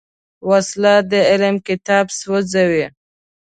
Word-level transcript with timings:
وسله 0.49 0.93
د 1.11 1.13
علم 1.29 1.55
کتاب 1.67 2.05
سوځوي 2.19 2.85